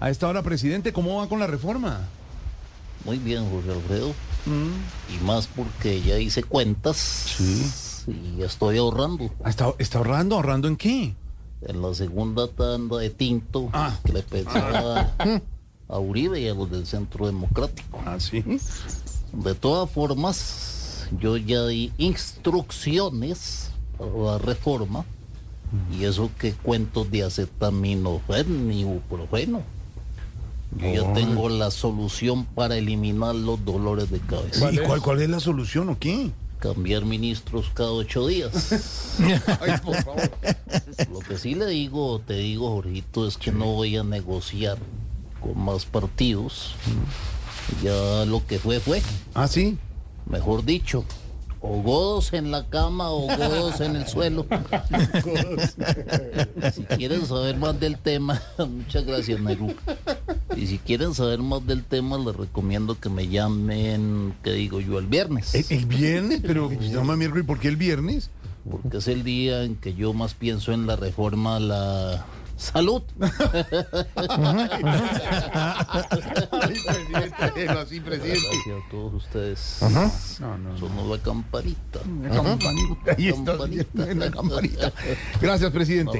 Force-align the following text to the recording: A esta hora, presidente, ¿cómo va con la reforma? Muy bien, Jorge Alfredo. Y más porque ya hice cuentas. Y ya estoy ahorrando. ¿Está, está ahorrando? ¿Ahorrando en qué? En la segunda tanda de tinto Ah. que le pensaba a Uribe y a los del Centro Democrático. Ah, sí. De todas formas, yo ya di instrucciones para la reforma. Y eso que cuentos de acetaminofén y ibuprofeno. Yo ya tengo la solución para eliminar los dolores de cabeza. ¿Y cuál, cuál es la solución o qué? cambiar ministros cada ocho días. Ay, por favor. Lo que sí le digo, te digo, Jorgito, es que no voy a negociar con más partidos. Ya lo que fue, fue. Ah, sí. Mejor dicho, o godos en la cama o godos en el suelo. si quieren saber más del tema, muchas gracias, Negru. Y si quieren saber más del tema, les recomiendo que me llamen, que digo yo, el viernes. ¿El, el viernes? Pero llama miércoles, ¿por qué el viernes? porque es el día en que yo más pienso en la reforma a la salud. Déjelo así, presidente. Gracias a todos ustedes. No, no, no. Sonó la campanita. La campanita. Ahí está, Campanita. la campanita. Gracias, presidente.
A 0.00 0.10
esta 0.10 0.26
hora, 0.26 0.42
presidente, 0.42 0.92
¿cómo 0.92 1.18
va 1.18 1.28
con 1.28 1.38
la 1.38 1.46
reforma? 1.46 2.00
Muy 3.04 3.18
bien, 3.18 3.48
Jorge 3.48 3.70
Alfredo. 3.70 4.12
Y 4.44 5.24
más 5.24 5.46
porque 5.46 6.02
ya 6.02 6.18
hice 6.18 6.42
cuentas. 6.42 7.36
Y 8.08 8.38
ya 8.38 8.46
estoy 8.46 8.78
ahorrando. 8.78 9.30
¿Está, 9.44 9.72
está 9.78 9.98
ahorrando? 9.98 10.34
¿Ahorrando 10.34 10.66
en 10.66 10.74
qué? 10.76 11.14
En 11.60 11.80
la 11.80 11.94
segunda 11.94 12.48
tanda 12.48 12.96
de 12.98 13.10
tinto 13.10 13.70
Ah. 13.72 13.96
que 14.04 14.14
le 14.14 14.22
pensaba 14.24 15.12
a 15.88 15.98
Uribe 16.00 16.40
y 16.40 16.48
a 16.48 16.54
los 16.54 16.68
del 16.68 16.84
Centro 16.84 17.26
Democrático. 17.26 18.02
Ah, 18.04 18.18
sí. 18.18 18.42
De 19.32 19.54
todas 19.54 19.88
formas, 19.88 21.06
yo 21.20 21.36
ya 21.36 21.64
di 21.66 21.92
instrucciones 21.98 23.70
para 23.96 24.10
la 24.10 24.38
reforma. 24.38 25.04
Y 25.98 26.04
eso 26.04 26.30
que 26.38 26.52
cuentos 26.52 27.10
de 27.10 27.24
acetaminofén 27.24 28.72
y 28.72 28.80
ibuprofeno. 28.80 29.62
Yo 30.78 30.92
ya 30.92 31.12
tengo 31.12 31.48
la 31.48 31.70
solución 31.70 32.44
para 32.44 32.76
eliminar 32.76 33.34
los 33.34 33.64
dolores 33.64 34.10
de 34.10 34.20
cabeza. 34.20 34.70
¿Y 34.72 34.78
cuál, 34.78 35.00
cuál 35.00 35.22
es 35.22 35.30
la 35.30 35.40
solución 35.40 35.88
o 35.88 35.98
qué? 35.98 36.30
cambiar 36.58 37.04
ministros 37.04 37.70
cada 37.74 37.92
ocho 37.92 38.26
días. 38.26 39.18
Ay, 39.60 39.78
por 39.84 40.02
favor. 40.02 40.30
Lo 41.12 41.18
que 41.20 41.38
sí 41.38 41.54
le 41.54 41.66
digo, 41.66 42.20
te 42.26 42.34
digo, 42.34 42.70
Jorgito, 42.70 43.26
es 43.26 43.36
que 43.36 43.52
no 43.52 43.66
voy 43.66 43.96
a 43.96 44.04
negociar 44.04 44.78
con 45.40 45.58
más 45.62 45.84
partidos. 45.84 46.74
Ya 47.82 48.24
lo 48.24 48.46
que 48.46 48.58
fue, 48.58 48.80
fue. 48.80 49.02
Ah, 49.34 49.48
sí. 49.48 49.78
Mejor 50.26 50.64
dicho, 50.64 51.04
o 51.68 51.82
godos 51.82 52.32
en 52.32 52.50
la 52.50 52.66
cama 52.66 53.10
o 53.10 53.26
godos 53.26 53.80
en 53.80 53.96
el 53.96 54.06
suelo. 54.06 54.46
si 56.72 56.82
quieren 56.84 57.26
saber 57.26 57.56
más 57.56 57.78
del 57.78 57.98
tema, 57.98 58.40
muchas 58.58 59.04
gracias, 59.04 59.40
Negru. 59.40 59.74
Y 60.56 60.66
si 60.66 60.78
quieren 60.78 61.14
saber 61.14 61.40
más 61.40 61.66
del 61.66 61.84
tema, 61.84 62.18
les 62.18 62.36
recomiendo 62.36 62.98
que 62.98 63.08
me 63.08 63.28
llamen, 63.28 64.34
que 64.42 64.52
digo 64.52 64.80
yo, 64.80 64.98
el 64.98 65.06
viernes. 65.06 65.54
¿El, 65.54 65.66
el 65.70 65.86
viernes? 65.86 66.40
Pero 66.42 66.70
llama 66.70 67.16
miércoles, 67.16 67.46
¿por 67.46 67.58
qué 67.58 67.68
el 67.68 67.76
viernes? 67.76 68.30
porque 68.70 68.98
es 68.98 69.08
el 69.08 69.22
día 69.22 69.62
en 69.62 69.76
que 69.76 69.94
yo 69.94 70.12
más 70.12 70.34
pienso 70.34 70.72
en 70.72 70.86
la 70.86 70.96
reforma 70.96 71.56
a 71.56 71.60
la 71.60 72.26
salud. 72.56 73.02
Déjelo 77.54 77.80
así, 77.80 78.00
presidente. 78.00 78.40
Gracias 78.52 78.76
a 78.86 78.90
todos 78.90 79.14
ustedes. 79.14 79.78
No, 79.82 80.12
no, 80.40 80.58
no. 80.58 80.78
Sonó 80.78 81.14
la 81.14 81.22
campanita. 81.22 82.00
La 82.22 82.30
campanita. 82.30 83.14
Ahí 83.16 83.28
está, 83.28 83.44
Campanita. 83.52 84.14
la 84.14 84.30
campanita. 84.30 84.92
Gracias, 85.40 85.70
presidente. 85.70 86.12